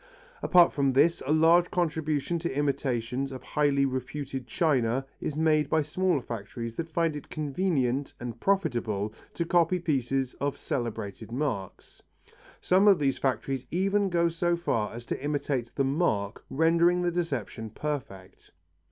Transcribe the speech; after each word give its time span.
Apart 0.41 0.73
from 0.73 0.93
this, 0.93 1.21
a 1.27 1.31
large 1.31 1.69
contribution 1.69 2.39
to 2.39 2.51
imitations 2.57 3.31
of 3.31 3.43
highly 3.43 3.85
reputed 3.85 4.47
china 4.47 5.05
is 5.19 5.35
made 5.35 5.69
by 5.69 5.83
smaller 5.83 6.23
factories 6.23 6.73
that 6.73 6.89
find 6.89 7.15
it 7.15 7.29
convenient 7.29 8.15
and 8.19 8.39
profitable 8.39 9.13
to 9.35 9.45
copy 9.45 9.77
pieces 9.77 10.33
of 10.41 10.57
celebrated 10.57 11.31
marks. 11.31 12.01
Some 12.59 12.87
of 12.87 12.97
these 12.97 13.19
factories 13.19 13.67
even 13.69 14.09
go 14.09 14.27
so 14.27 14.55
far 14.55 14.91
as 14.91 15.05
to 15.05 15.23
imitate 15.23 15.71
the 15.75 15.85
mark, 15.85 16.43
rendering 16.49 17.03
the 17.03 17.11
deception 17.11 17.69
perfect. 17.69 18.49